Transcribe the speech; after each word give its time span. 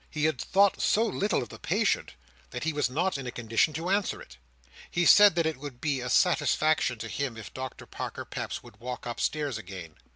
He 0.09 0.23
had 0.25 0.41
thought 0.41 0.81
so 0.81 1.05
little 1.05 1.43
of 1.43 1.49
the 1.49 1.59
patient, 1.59 2.15
that 2.49 2.63
he 2.63 2.73
was 2.73 2.89
not 2.89 3.19
in 3.19 3.27
a 3.27 3.31
condition 3.31 3.71
to 3.75 3.91
answer 3.91 4.19
it. 4.19 4.37
He 4.89 5.05
said 5.05 5.35
that 5.35 5.45
it 5.45 5.57
would 5.57 5.79
be 5.79 6.01
a 6.01 6.09
satisfaction 6.09 6.97
to 6.97 7.07
him, 7.07 7.37
if 7.37 7.53
Doctor 7.53 7.85
Parker 7.85 8.25
Peps 8.25 8.63
would 8.63 8.79
walk 8.79 9.05
upstairs 9.05 9.59
again. 9.59 9.97